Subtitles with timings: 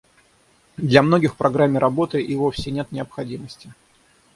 [0.03, 3.71] А для многих в программе работы и вовсе нет необходимости.